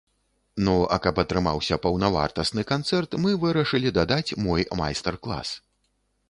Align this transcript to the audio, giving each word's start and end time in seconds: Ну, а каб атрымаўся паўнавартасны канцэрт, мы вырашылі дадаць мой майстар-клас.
Ну, 0.67 0.71
а 0.95 0.97
каб 1.05 1.19
атрымаўся 1.23 1.77
паўнавартасны 1.83 2.63
канцэрт, 2.71 3.11
мы 3.27 3.35
вырашылі 3.45 3.93
дадаць 3.99 4.35
мой 4.49 4.67
майстар-клас. 4.81 5.55